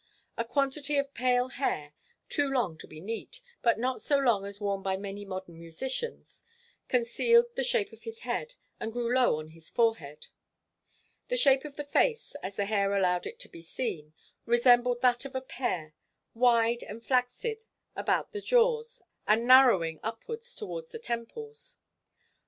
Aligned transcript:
A 0.35 0.43
quantity 0.43 0.97
of 0.97 1.13
pale 1.13 1.49
hair, 1.49 1.93
too 2.27 2.49
long 2.49 2.75
to 2.79 2.87
be 2.87 2.99
neat, 2.99 3.39
but 3.61 3.77
not 3.77 4.01
so 4.01 4.17
long 4.17 4.47
as 4.47 4.59
worn 4.59 4.81
by 4.81 4.97
many 4.97 5.25
modern 5.25 5.53
musicians, 5.59 6.43
concealed 6.87 7.53
the 7.55 7.63
shape 7.63 7.93
of 7.93 8.01
his 8.01 8.21
head 8.21 8.55
and 8.79 8.91
grew 8.91 9.13
low 9.13 9.37
on 9.37 9.49
his 9.49 9.69
forehead. 9.69 10.29
The 11.27 11.37
shape 11.37 11.65
of 11.65 11.75
the 11.75 11.83
face, 11.83 12.33
as 12.41 12.55
the 12.55 12.65
hair 12.65 12.95
allowed 12.97 13.27
it 13.27 13.37
to 13.41 13.47
be 13.47 13.61
seen, 13.61 14.15
resembled 14.47 15.01
that 15.01 15.23
of 15.23 15.35
a 15.35 15.39
pear, 15.41 15.93
wide 16.33 16.81
and 16.81 17.05
flaccid 17.05 17.65
about 17.95 18.31
the 18.31 18.41
jaws 18.41 19.03
and 19.27 19.45
narrowing 19.45 19.99
upwards 20.01 20.55
towards 20.55 20.91
the 20.91 20.97
temples. 20.97 21.77